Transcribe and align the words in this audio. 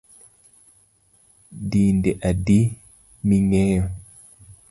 Dinde 1.71 2.09
adi 2.29 2.59
mingeyo 3.27 3.85